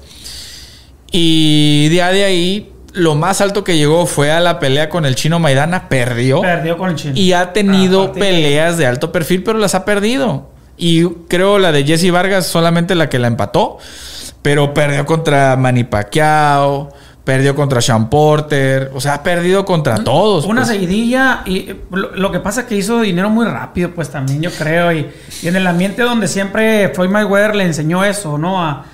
Y 1.11 1.89
ahí, 2.00 2.13
de 2.17 2.23
ahí, 2.23 2.73
lo 2.93 3.15
más 3.15 3.41
alto 3.41 3.63
que 3.63 3.77
llegó 3.77 4.05
fue 4.05 4.31
a 4.31 4.39
la 4.39 4.60
pelea 4.60 4.89
con 4.89 5.05
el 5.05 5.15
chino 5.15 5.39
Maidana, 5.39 5.88
perdió. 5.89 6.41
Perdió 6.41 6.77
con 6.77 6.89
el 6.89 6.95
chino. 6.95 7.13
Y 7.15 7.33
ha 7.33 7.53
tenido 7.53 8.05
Ah, 8.05 8.12
peleas 8.13 8.77
de 8.77 8.86
alto 8.86 9.12
perfil, 9.12 9.43
pero 9.43 9.57
las 9.57 9.75
ha 9.75 9.86
perdido. 9.86 10.50
Y 10.77 11.05
creo 11.27 11.60
la 11.60 11.71
de 11.71 11.83
Jesse 11.83 12.12
Vargas 12.12 12.48
solamente 12.48 12.95
la 12.95 13.10
que 13.10 13.19
la 13.19 13.27
empató. 13.27 13.77
Pero 14.41 14.74
perdió 14.74 15.05
contra 15.05 15.55
Manny 15.55 15.83
Pacquiao, 15.83 16.89
perdió 17.24 17.55
contra 17.55 17.79
Sean 17.81 18.10
Porter. 18.10 18.91
O 18.93 19.00
sea, 19.00 19.15
ha 19.15 19.24
perdido 19.24 19.63
contra 19.63 20.03
todos. 20.03 20.45
Una 20.45 20.62
pues. 20.62 20.69
seguidilla 20.69 21.43
y 21.45 21.57
eh, 21.69 21.81
lo, 21.91 22.15
lo 22.15 22.31
que 22.31 22.39
pasa 22.39 22.62
es 22.62 22.67
que 22.67 22.75
hizo 22.75 23.01
dinero 23.01 23.29
muy 23.29 23.45
rápido, 23.45 23.91
pues 23.91 24.10
también 24.10 24.41
yo 24.41 24.50
creo. 24.51 24.91
Y, 24.91 25.07
y 25.43 25.48
en 25.48 25.55
el 25.55 25.67
ambiente 25.67 26.01
donde 26.01 26.27
siempre 26.27 26.89
Floyd 26.89 27.10
Mayweather 27.10 27.55
le 27.55 27.65
enseñó 27.65 28.03
eso, 28.03 28.38
¿no? 28.39 28.63
A, 28.63 28.86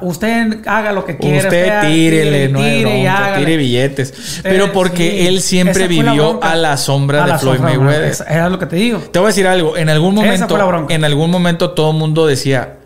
usted 0.00 0.66
haga 0.66 0.92
lo 0.92 1.04
que 1.04 1.16
quiera. 1.18 1.38
Usted 1.48 1.80
tírele, 1.82 2.48
no 2.48 2.58
hay 2.60 2.78
tire 2.78 2.90
bronca, 3.04 3.18
hágale. 3.26 3.44
tire 3.44 3.56
billetes. 3.58 4.40
Pero 4.42 4.72
porque 4.72 5.10
sí. 5.10 5.26
él 5.26 5.40
siempre 5.42 5.80
la 5.82 5.86
vivió 5.88 6.42
a 6.42 6.56
la 6.56 6.76
sombra 6.76 7.24
A 7.24 7.26
de 7.32 7.38
Floyd 7.38 7.56
sombra, 7.58 7.74
Mayweather. 7.78 8.14
Era 8.28 8.48
lo 8.48 8.58
que 8.58 8.66
te 8.66 8.76
digo. 8.76 8.98
Te 9.00 9.18
voy 9.18 9.26
a 9.26 9.28
decir 9.28 9.46
algo. 9.46 9.76
En 9.76 9.88
algún 9.90 10.14
momento, 10.14 10.86
en 10.88 11.04
algún 11.04 11.30
momento 11.30 11.70
todo 11.72 11.90
el 11.90 11.96
mundo 11.98 12.26
decía, 12.26 12.76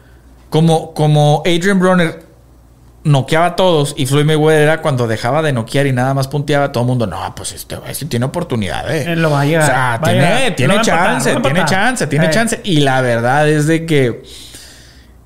como, 0.51 0.93
como 0.93 1.43
Adrian 1.47 1.79
Bronner 1.79 2.25
noqueaba 3.05 3.47
a 3.47 3.55
todos 3.57 3.95
y 3.97 4.07
Floyd 4.07 4.25
Mayweather 4.25 4.63
era 4.63 4.83
cuando 4.83 5.07
dejaba 5.07 5.41
de 5.43 5.53
noquear 5.53 5.87
y 5.87 5.93
nada 5.93 6.13
más 6.15 6.27
punteaba, 6.27 6.73
todo 6.73 6.83
el 6.83 6.89
mundo, 6.89 7.07
no, 7.07 7.33
pues 7.37 7.53
este 7.53 7.77
güey 7.77 7.95
sí 7.95 8.07
tiene 8.07 8.27
oportunidad. 8.27 8.93
eh". 8.93 9.13
Eh, 9.13 9.15
lo 9.15 9.31
va 9.31 9.43
a 9.43 9.45
llegar, 9.45 9.63
O 9.63 9.67
sea, 9.67 9.77
va 9.77 9.95
a 9.95 10.01
tiene, 10.01 10.21
llegar. 10.21 10.57
tiene 10.57 10.75
empatar, 10.75 11.07
chance, 11.23 11.37
tiene 11.41 11.65
chance, 11.65 12.07
tiene 12.09 12.27
Eh. 12.27 12.31
chance. 12.31 12.61
Y 12.65 12.81
la 12.81 13.01
verdad 13.03 13.49
es 13.49 13.69
de 13.69 13.87
que, 13.87 14.25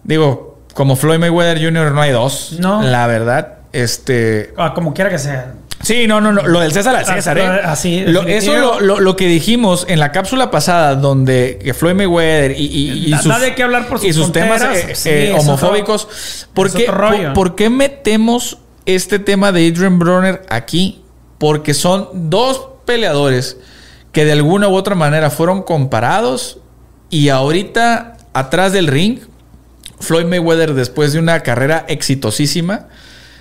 digo, 0.04 0.49
como 0.74 0.96
Floyd 0.96 1.18
Mayweather 1.18 1.58
Jr. 1.62 1.92
no 1.92 2.00
hay 2.00 2.12
dos. 2.12 2.56
No. 2.58 2.82
La 2.82 3.06
verdad, 3.06 3.54
este... 3.72 4.52
Ah, 4.56 4.72
Como 4.74 4.94
quiera 4.94 5.10
que 5.10 5.18
sea. 5.18 5.54
Sí, 5.82 6.06
no, 6.06 6.20
no, 6.20 6.30
no. 6.32 6.42
Lo 6.46 6.60
del 6.60 6.72
César 6.72 6.94
al 6.94 7.04
Ah, 7.08 7.14
César, 7.14 7.38
¿eh? 7.38 7.46
así, 7.64 8.02
Lo- 8.06 8.26
eso 8.26 8.54
lo, 8.56 8.80
lo- 8.80 9.00
lo 9.00 9.16
que 9.16 9.26
dijimos 9.26 9.86
en 9.88 9.98
la 9.98 10.12
cápsula 10.12 10.50
pasada, 10.50 10.94
donde 10.94 11.58
que 11.64 11.72
Floyd 11.72 11.94
Mayweather 11.94 12.50
y, 12.52 12.66
y, 12.66 13.06
y 13.06 13.10
Da- 13.12 13.22
sus, 13.22 13.32
da 13.32 13.38
de 13.38 13.54
qué 13.54 13.62
hablar 13.62 13.88
por 13.88 13.98
sus 13.98 14.08
y 14.08 14.12
sus 14.12 14.30
temas 14.30 14.60
eh, 14.62 14.94
Sí, 14.94 15.08
eh, 15.08 15.24
es 15.30 15.30
otro- 15.40 15.52
homofóbicos. 15.54 16.46
¿Por 16.52 16.70
qué, 16.70 16.84
por- 16.84 17.32
por 17.32 17.54
qué 17.54 17.70
metemos 17.70 18.58
este 18.84 19.18
tema 19.18 19.52
de 19.52 19.66
Adrian 19.68 19.98
Bronner 19.98 20.42
aquí? 20.50 21.02
Porque 21.38 21.72
son 21.72 22.08
dos 22.28 22.68
peleadores 22.84 23.56
que 24.12 24.26
de 24.26 24.32
alguna 24.32 24.68
u 24.68 24.74
otra 24.74 24.94
manera 24.94 25.30
fueron 25.30 25.62
comparados 25.62 26.58
y 27.08 27.30
ahorita 27.30 28.18
atrás 28.34 28.72
del 28.74 28.86
ring, 28.86 29.20
Floyd 30.00 30.24
Mayweather 30.26 30.74
después 30.74 31.12
de 31.12 31.18
una 31.18 31.40
carrera 31.40 31.84
exitosísima 31.88 32.88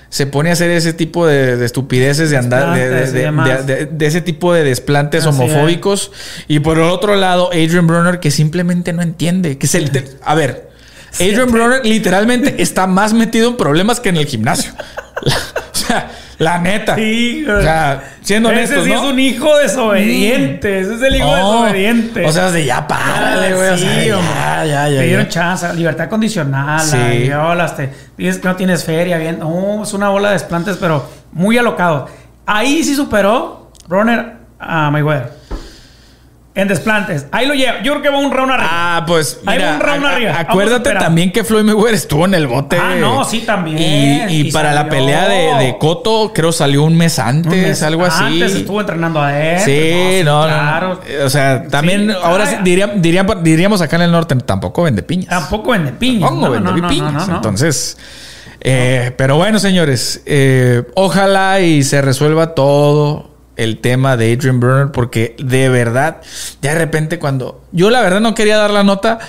se 0.09 0.25
pone 0.25 0.49
a 0.49 0.53
hacer 0.53 0.71
ese 0.71 0.91
tipo 0.93 1.27
de, 1.27 1.55
de 1.55 1.65
estupideces 1.65 2.29
de 2.31 2.37
andar 2.37 2.75
de, 2.75 4.07
ese 4.07 4.21
tipo 4.21 4.53
de 4.53 4.63
desplantes 4.63 5.25
Así 5.25 5.29
homofóbicos. 5.41 6.11
Y 6.47 6.59
por 6.59 6.77
el 6.77 6.85
otro 6.85 7.15
lado 7.15 7.49
Adrian 7.51 7.85
Bronner 7.85 8.19
que 8.19 8.31
simplemente 8.31 8.91
no 8.91 9.01
entiende 9.03 9.57
que 9.59 9.67
es 9.67 9.75
el 9.75 9.91
te- 9.91 10.05
a 10.23 10.33
ver 10.35 10.69
Adrian 11.15 11.51
Bronner 11.51 11.85
literalmente 11.85 12.55
está 12.61 12.87
más 12.87 13.13
metido 13.13 13.49
en 13.49 13.57
problemas 13.57 13.99
que 13.99 14.09
en 14.09 14.17
el 14.17 14.25
gimnasio. 14.25 14.71
O 15.25 15.75
sea 15.75 16.11
la 16.39 16.57
neta 16.59 16.95
Sí, 16.95 17.45
o 17.47 17.61
sea 17.61 18.01
siendo 18.21 18.49
Ese 18.49 18.57
honestos 18.59 18.85
sí 18.85 18.89
¿no? 18.91 18.95
es 19.05 19.11
un 19.13 19.19
hijo 19.19 19.57
desobediente. 19.57 20.79
Ese 20.79 20.95
es 20.95 21.01
el 21.01 21.15
hijo 21.17 21.35
desobediente. 21.35 22.25
o 22.25 22.31
sea 22.31 22.49
de 22.51 22.65
ya 22.65 22.87
párale 22.87 23.53
güey 23.55 23.69
o 23.69 23.77
sí, 23.77 23.83
sea, 23.83 24.17
hombre. 24.17 24.33
ya 24.35 24.65
ya 24.65 24.89
ya, 24.89 24.99
Te 24.99 25.05
dieron 25.05 25.27
chance, 25.27 25.73
libertad 25.75 26.09
condicional, 26.09 26.79
Sí. 26.81 26.97
la 26.97 27.07
violaste, 27.09 27.89
dices 28.17 28.39
que 28.39 28.47
no 28.47 28.55
tienes 28.55 28.83
feria, 28.83 29.17
bien. 29.17 29.39
No, 29.39 29.83
es 29.83 29.93
una 29.93 30.09
bola 30.09 30.29
de 30.29 30.33
desplantes, 30.35 30.77
pero 30.77 31.07
muy 31.31 31.57
alocado. 31.57 32.07
Ahí 32.45 32.83
sí 32.83 32.95
superó 32.95 33.71
Runner 33.87 34.33
a 34.59 34.89
Mayweather. 34.91 35.38
En 36.59 36.67
desplantes. 36.67 37.25
Ahí 37.31 37.45
lo 37.47 37.53
lleva. 37.53 37.81
Yo 37.83 37.93
creo 37.93 38.01
que 38.03 38.09
va 38.09 38.17
un 38.17 38.31
round 38.31 38.51
arriba. 38.51 38.69
Ah, 38.71 39.03
pues 39.07 39.39
Hay 39.45 39.57
mira, 39.57 39.73
un 39.75 39.79
round 39.79 40.05
a- 40.05 40.09
arriba. 40.11 40.35
Acuérdate 40.39 40.91
también 40.93 41.31
que 41.31 41.43
Floyd 41.43 41.63
Mayweather 41.63 41.93
estuvo 41.95 42.25
en 42.25 42.33
el 42.33 42.47
bote. 42.47 42.77
Ah, 42.81 42.95
no, 42.99 43.23
sí, 43.23 43.39
también. 43.41 43.77
Y, 43.77 44.33
y 44.33 44.47
Y 44.47 44.51
para 44.51 44.73
la 44.73 44.89
pelea 44.89 45.27
de, 45.27 45.65
de 45.65 45.77
Coto, 45.77 46.31
creo 46.33 46.51
salió 46.51 46.83
un 46.83 46.97
mes 46.97 47.17
antes, 47.19 47.51
Un 47.53 47.61
mes 47.61 47.83
algo 47.83 48.05
así. 48.05 48.23
Antes 48.23 48.55
estuvo 48.55 48.81
entrenando 48.81 49.21
a 49.21 49.39
él. 49.39 49.59
Sí, 49.61 50.21
no, 50.25 50.41
no, 50.41 50.47
claro. 50.47 51.01
O 51.25 51.29
sea, 51.29 51.65
también 51.67 52.09
Sí, 52.09 52.15
ahora 52.23 52.45
sí, 52.45 52.55
ah, 52.57 52.61
diría- 52.63 52.87
dirían- 52.95 53.43
diríamos 53.43 53.81
acá 53.81 53.95
en 53.95 54.01
el 54.03 54.11
norte, 54.11 54.35
tampoco 54.35 54.83
vende 54.83 55.01
piñas. 55.03 55.29
Tampoco 55.29 55.71
vende 55.71 55.91
piña. 55.93 56.27
Tampoco 56.27 56.59
No, 56.59 56.73
vende 56.73 56.87
piñas. 56.89 57.13
no, 57.13 57.19
no, 57.19 57.27
no. 57.27 57.35
Entonces, 57.35 57.97
eh, 58.61 59.11
pero 59.17 59.37
bueno, 59.37 59.59
señores, 59.59 60.21
eh, 60.25 60.83
ojalá 60.95 61.61
y 61.61 61.83
se 61.83 62.01
resuelva 62.01 62.53
todo 62.55 63.28
el 63.59 63.79
tema 63.79 64.17
de 64.17 64.33
Adrian 64.33 64.59
Bronner, 64.59 64.91
porque 64.91 65.35
de 65.37 65.69
verdad, 65.69 66.17
ya 66.61 66.73
de 66.73 66.79
repente 66.79 67.19
cuando 67.19 67.61
yo 67.71 67.89
la 67.89 68.01
verdad 68.01 68.19
no 68.21 68.33
quería 68.35 68.57
dar 68.57 68.71
la 68.71 68.83
nota, 68.83 69.19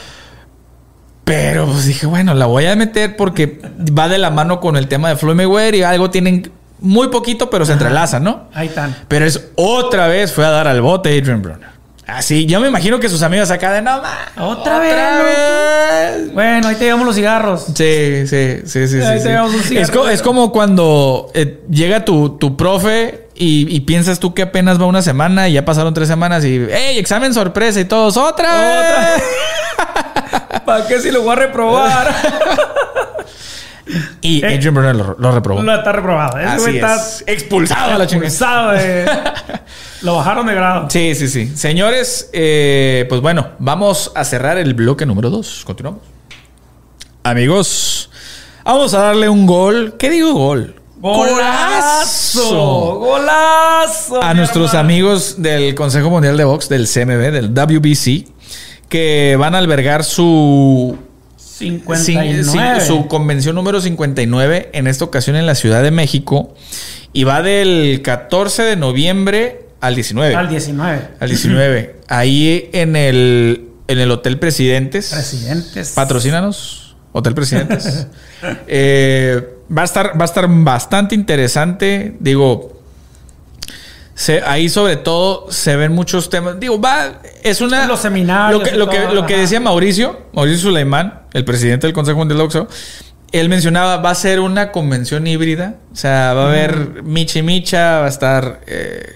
pero 1.24 1.66
pues 1.66 1.86
dije, 1.86 2.06
bueno, 2.06 2.34
la 2.34 2.46
voy 2.46 2.66
a 2.66 2.74
meter 2.74 3.16
porque 3.16 3.60
va 3.96 4.08
de 4.08 4.18
la 4.18 4.30
mano 4.30 4.58
con 4.60 4.76
el 4.76 4.88
tema 4.88 5.08
de 5.10 5.16
Floyd 5.16 5.36
Mayweather 5.36 5.74
y 5.76 5.82
algo 5.82 6.10
tienen 6.10 6.50
muy 6.80 7.08
poquito, 7.08 7.50
pero 7.50 7.64
se 7.66 7.72
entrelazan, 7.72 8.24
¿no? 8.24 8.48
Ahí 8.52 8.68
están. 8.68 8.96
Pero 9.06 9.26
es 9.26 9.48
otra 9.54 10.08
vez 10.08 10.32
fue 10.32 10.44
a 10.46 10.50
dar 10.50 10.66
al 10.66 10.80
bote 10.80 11.10
Adrian 11.16 11.42
Bronner. 11.42 11.68
Así, 12.06 12.46
yo 12.46 12.58
me 12.58 12.66
imagino 12.66 12.98
que 12.98 13.08
sus 13.08 13.22
amigos 13.22 13.52
acá 13.52 13.70
de 13.72 13.82
no, 13.82 14.00
Otra 14.38 14.80
vez, 14.80 14.96
vez. 14.96 16.34
Bueno, 16.34 16.66
ahí 16.66 16.74
te 16.74 16.84
llevamos 16.86 17.06
los 17.06 17.14
cigarros. 17.14 17.66
Sí, 17.66 18.26
sí, 18.26 18.62
sí, 18.64 18.88
sí. 18.88 18.96
Ahí 19.00 19.18
sí, 19.18 19.18
te 19.18 19.20
sí. 19.20 19.28
llevamos 19.28 19.54
un 19.54 19.62
cigarro. 19.62 19.84
Es, 19.84 19.90
co- 19.92 20.08
es 20.08 20.22
como 20.22 20.50
cuando 20.50 21.30
eh, 21.34 21.60
llega 21.70 22.04
tu, 22.04 22.30
tu 22.30 22.56
profe 22.56 23.28
y, 23.40 23.74
y 23.74 23.80
piensas 23.80 24.20
tú 24.20 24.34
que 24.34 24.42
apenas 24.42 24.80
va 24.80 24.86
una 24.86 25.02
semana 25.02 25.48
y 25.48 25.54
ya 25.54 25.64
pasaron 25.64 25.94
tres 25.94 26.08
semanas 26.08 26.44
y, 26.44 26.56
¡Ey, 26.56 26.98
examen 26.98 27.32
sorpresa! 27.34 27.80
Y 27.80 27.86
todos, 27.86 28.16
¡otra 28.16 28.54
vez! 28.60 29.22
¿Para 30.66 30.86
qué 30.86 31.00
si 31.00 31.10
lo 31.10 31.22
voy 31.22 31.32
a 31.32 31.36
reprobar? 31.36 32.14
Y 34.20 34.44
Eh, 34.44 34.54
Adrian 34.54 34.72
Bronner 34.72 34.94
lo, 34.94 35.16
lo 35.18 35.32
reprobó. 35.32 35.62
no 35.64 35.74
está 35.74 35.90
reprobado. 35.90 36.38
Ese 36.38 36.46
Así 36.48 36.70
está 36.76 36.94
es. 36.94 37.24
Expulsado 37.26 37.94
a 37.94 37.98
la 37.98 38.06
chingada. 38.06 38.28
expulsado 38.28 38.70
de- 38.72 39.10
Lo 40.02 40.14
bajaron 40.16 40.46
de 40.46 40.54
grado. 40.54 40.88
Sí, 40.88 41.14
sí, 41.16 41.26
sí. 41.26 41.50
Señores, 41.56 42.30
eh, 42.32 43.04
pues 43.08 43.20
bueno, 43.20 43.48
vamos 43.58 44.12
a 44.14 44.24
cerrar 44.24 44.58
el 44.58 44.74
bloque 44.74 45.06
número 45.06 45.28
2. 45.30 45.64
Continuamos. 45.66 46.02
Amigos, 47.24 48.10
vamos 48.64 48.94
a 48.94 48.98
darle 49.00 49.28
un 49.28 49.44
gol. 49.46 49.96
¿Qué 49.98 50.08
digo 50.08 50.34
gol? 50.34 50.79
¡Golazo! 51.00 52.96
¡Golazo! 52.98 54.22
a 54.22 54.34
nuestros 54.34 54.68
hermano! 54.74 54.86
amigos 54.88 55.36
del 55.40 55.74
Consejo 55.74 56.10
Mundial 56.10 56.36
de 56.36 56.44
Box, 56.44 56.68
del 56.68 56.86
CMB, 56.86 57.32
del 57.32 57.54
WBC, 57.54 58.28
que 58.88 59.36
van 59.38 59.54
a 59.54 59.58
albergar 59.58 60.04
su, 60.04 60.98
59. 61.38 62.44
sí, 62.44 62.58
su 62.86 63.06
convención 63.06 63.54
número 63.54 63.80
59, 63.80 64.70
en 64.72 64.86
esta 64.86 65.04
ocasión 65.04 65.36
en 65.36 65.46
la 65.46 65.54
Ciudad 65.54 65.82
de 65.82 65.90
México, 65.90 66.54
y 67.14 67.24
va 67.24 67.42
del 67.42 68.02
14 68.02 68.62
de 68.62 68.76
noviembre 68.76 69.66
al 69.80 69.94
19. 69.94 70.34
Al 70.34 70.48
19. 70.48 71.08
Al 71.18 71.28
19. 71.28 71.96
Ahí 72.08 72.68
en 72.72 72.96
el, 72.96 73.68
en 73.88 73.98
el 73.98 74.10
Hotel 74.10 74.38
Presidentes. 74.38 75.10
Presidentes. 75.12 75.92
Patrocínanos, 75.92 76.96
Hotel 77.12 77.34
Presidentes. 77.34 78.06
Eh, 78.66 79.59
va, 79.76 79.82
a 79.82 79.84
estar, 79.84 80.18
va 80.20 80.24
a 80.24 80.26
estar 80.26 80.46
bastante 80.48 81.14
interesante. 81.14 82.16
Digo, 82.20 82.80
se- 84.14 84.42
ahí 84.42 84.68
sobre 84.68 84.96
todo 84.96 85.50
se 85.50 85.76
ven 85.76 85.92
muchos 85.92 86.28
temas. 86.30 86.58
Digo, 86.60 86.80
va, 86.80 87.20
es 87.42 87.60
una. 87.60 87.86
Los 87.86 88.00
seminarios 88.00 88.60
Lo 88.62 88.64
que, 88.68 88.76
lo 88.76 88.88
que, 88.88 88.98
todo, 88.98 89.14
lo 89.14 89.26
que 89.26 89.34
ajá. 89.34 89.42
decía 89.42 89.60
Mauricio, 89.60 90.20
Mauricio 90.32 90.60
Suleimán, 90.60 91.22
el 91.32 91.44
presidente 91.44 91.86
del 91.86 91.94
Consejo 91.94 92.18
Mundial 92.18 92.38
de 92.38 92.44
Boxeo. 92.44 92.68
Él 93.32 93.48
mencionaba, 93.48 93.98
va 93.98 94.10
a 94.10 94.14
ser 94.16 94.40
una 94.40 94.72
convención 94.72 95.26
híbrida. 95.26 95.76
O 95.92 95.96
sea, 95.96 96.34
va 96.34 96.44
a 96.44 96.48
haber 96.48 97.02
micha 97.04 97.38
y 97.38 97.42
micha, 97.42 98.00
va 98.00 98.06
a 98.06 98.08
estar 98.08 98.60
eh, 98.66 99.06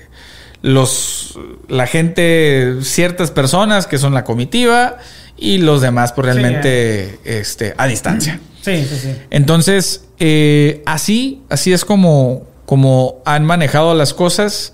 los 0.62 1.36
la 1.68 1.86
gente, 1.88 2.76
ciertas 2.82 3.30
personas 3.32 3.86
que 3.88 3.98
son 3.98 4.14
la 4.14 4.22
comitiva 4.24 4.98
y 5.36 5.58
los 5.58 5.80
demás, 5.82 6.12
pues 6.12 6.26
realmente 6.26 7.18
este, 7.24 7.74
a 7.76 7.86
distancia. 7.86 8.38
Sí, 8.62 8.86
sí, 8.88 8.96
sí. 9.02 9.16
Entonces, 9.30 10.03
eh, 10.18 10.82
así, 10.86 11.42
así 11.48 11.72
es 11.72 11.84
como, 11.84 12.42
como 12.66 13.16
han 13.24 13.44
manejado 13.44 13.94
las 13.94 14.14
cosas. 14.14 14.72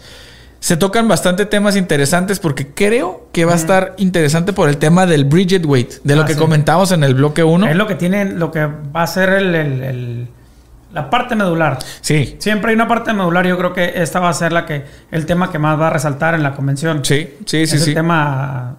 Se 0.60 0.76
tocan 0.76 1.08
bastante 1.08 1.46
temas 1.46 1.74
interesantes 1.74 2.38
porque 2.38 2.66
creo 2.68 3.28
que 3.32 3.46
va 3.46 3.54
a 3.54 3.56
estar 3.56 3.94
interesante 3.96 4.52
por 4.52 4.68
el 4.68 4.76
tema 4.76 5.06
del 5.06 5.24
Bridget 5.24 5.64
Weight, 5.64 5.94
de 6.04 6.16
lo 6.16 6.22
Ah, 6.22 6.26
que 6.26 6.34
sí. 6.34 6.38
comentamos 6.38 6.92
en 6.92 7.02
el 7.02 7.14
bloque 7.14 7.42
1. 7.42 7.66
Es 7.68 7.76
lo 7.76 7.86
que 7.86 7.94
tienen, 7.94 8.38
lo 8.38 8.50
que 8.52 8.66
va 8.66 9.02
a 9.02 9.06
ser 9.06 9.30
el, 9.30 9.54
el- 9.54 9.82
el- 9.82 10.28
la 10.92 11.08
parte 11.08 11.34
medular. 11.36 11.78
Sí, 12.02 12.34
Siempre 12.40 12.70
hay 12.70 12.74
una 12.74 12.88
parte 12.88 13.12
medular. 13.14 13.46
Yo 13.46 13.56
creo 13.56 13.72
que 13.72 13.92
esta 14.02 14.18
va 14.20 14.28
a 14.28 14.34
ser 14.34 14.52
la 14.52 14.66
que 14.66 14.84
el 15.12 15.24
tema 15.24 15.50
que 15.50 15.58
más 15.58 15.80
va 15.80 15.86
a 15.86 15.90
resaltar 15.90 16.34
en 16.34 16.42
la 16.42 16.54
convención. 16.54 17.04
sí, 17.04 17.36
sí, 17.46 17.66
sí, 17.66 17.76
es 17.76 17.82
sí. 17.84 17.90
el 17.90 17.94
tema 17.94 18.76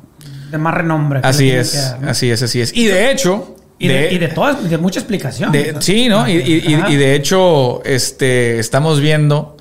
de 0.52 0.58
más 0.60 0.74
renombre. 0.76 1.22
Así 1.24 1.46
tiene 1.46 1.62
es, 1.62 1.96
así 2.06 2.30
es, 2.30 2.44
así 2.44 2.62
es. 2.62 2.76
Y 2.76 2.86
de 2.88 3.10
hecho, 3.12 3.56
Y 3.86 3.88
de, 3.88 4.14
y 4.14 4.18
de 4.18 4.28
todas, 4.30 4.70
de 4.70 4.78
mucha 4.78 5.00
explicación. 5.00 5.52
De- 5.52 5.76
sí, 5.80 6.08
¿no? 6.08 6.28
Y, 6.30 6.34
y- 6.34 6.96
de 6.96 7.16
hecho, 7.16 7.82
este, 7.84 8.60
estamos 8.60 9.00
viendo 9.02 9.58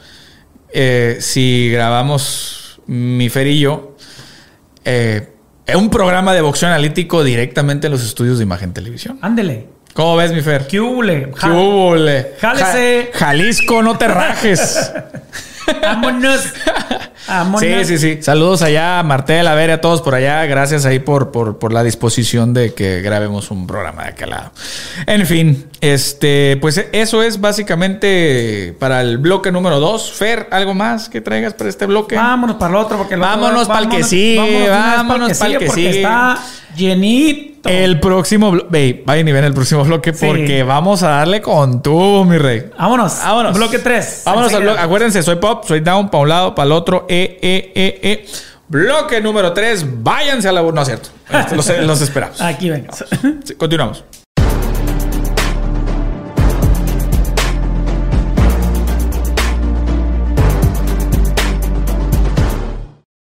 eh, 0.73 1.17
si 1.21 1.71
grabamos 1.73 2.81
mi 2.87 3.29
Fer 3.29 3.47
y 3.49 3.61
yo 3.61 3.97
eh, 4.85 5.29
un 5.75 5.89
programa 5.91 6.35
de 6.35 6.41
boxeo 6.41 6.69
analítico 6.69 7.23
directamente 7.25 7.87
en 7.87 7.93
los 7.93 8.05
estudios 8.05 8.39
de 8.39 8.45
imagen 8.45 8.73
televisión. 8.73 9.19
Ándele. 9.23 9.67
¿Cómo 9.95 10.17
ves, 10.17 10.33
mi 10.33 10.41
Fer? 10.41 10.67
¿Qué 10.67 10.81
hule? 10.81 11.31
¿Qué 11.41 11.49
hubo, 11.49 11.97
le? 11.97 12.33
Jálese. 12.41 13.11
Ja- 13.13 13.19
Jalisco, 13.19 13.83
no 13.83 13.97
te 13.99 14.07
rajes. 14.09 14.93
Vámonos. 15.83 16.41
Vámonos. 17.29 17.61
Sí, 17.61 17.85
sí, 17.85 17.99
sí. 17.99 18.23
Saludos 18.23 18.63
allá, 18.63 19.03
Martel, 19.03 19.47
a 19.47 19.55
ver, 19.55 19.71
a 19.71 19.81
todos 19.81 20.03
por 20.03 20.15
allá. 20.15 20.45
Gracias 20.47 20.85
ahí 20.85 20.99
por, 20.99 21.31
por, 21.31 21.59
por 21.59 21.73
la 21.73 21.83
disposición 21.85 22.53
de 22.55 22.75
que 22.75 23.01
grabemos 23.03 23.51
un 23.51 23.67
programa 23.67 24.05
de 24.05 24.09
aquel 24.11 24.31
lado. 24.31 24.51
En 25.07 25.27
fin, 25.27 25.67
este, 25.81 26.57
pues 26.61 26.85
eso 26.93 27.23
es 27.23 27.41
básicamente 27.41 28.75
para 28.79 29.01
el 29.03 29.19
bloque 29.19 29.53
número 29.53 29.79
2. 29.81 30.13
Fer, 30.13 30.49
¿algo 30.51 30.75
más 30.75 31.09
que 31.09 31.21
traigas 31.21 31.55
para 31.55 31.71
este 31.71 31.87
bloque? 31.87 32.17
Vámonos 32.17 32.57
para 32.57 32.71
el 32.71 32.77
otro 32.77 32.99
porque 32.99 33.15
el 33.15 33.21
otro- 33.23 33.31
Vámonos 33.41 33.69
pa'l 33.69 33.89
que 33.89 34.03
sigue, 34.03 34.69
vámonos 34.69 35.39
pa'l 35.39 35.59
que 35.59 35.67
porque 35.67 35.81
sigue. 35.93 35.97
está 36.03 36.39
llenito. 36.77 37.50
El 37.65 38.01
próximo 38.01 38.51
bloque. 38.51 39.03
Vayan 39.07 39.29
y 39.29 39.33
ven 39.33 39.45
el 39.45 39.53
próximo 39.55 39.85
bloque 39.85 40.15
Sí. 40.15 40.27
porque 40.27 40.63
vamos 40.63 41.03
a 41.03 41.09
darle 41.11 41.41
con 41.43 41.83
tú, 41.83 42.25
mi 42.25 42.39
rey. 42.39 42.71
Vámonos. 42.79 43.19
Vámonos. 43.23 43.57
Bloque 43.57 43.79
3. 43.79 44.23
Vámonos 44.25 44.55
al 44.55 44.63
bloque. 44.63 44.81
Acuérdense, 44.81 45.23
soy 45.23 45.37
pop, 45.37 45.65
soy 45.67 45.81
down, 45.81 46.09
para 46.11 46.23
un 46.23 46.29
lado, 46.29 46.55
para 46.55 46.67
el 46.67 46.73
otro. 46.73 47.07
E, 47.09 47.39
e, 47.43 47.73
e, 47.75 48.01
e. 48.13 48.27
Bloque 48.69 49.21
número 49.21 49.53
3. 49.53 50.03
Váyanse 50.03 50.49
a 50.49 50.53
la. 50.53 50.63
No 50.63 50.81
es 50.81 50.87
cierto. 50.89 51.11
Los, 51.55 51.69
los 51.81 52.01
esperamos. 52.01 52.41
Aquí 52.41 52.71
venga. 52.71 52.93
Sí, 53.45 53.55
continuamos. 53.57 54.05